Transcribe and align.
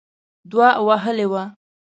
دوه 0.51 0.69
وهلې 0.87 1.25
وه. 1.31 1.43